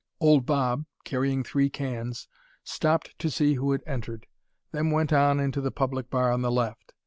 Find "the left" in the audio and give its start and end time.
6.41-6.93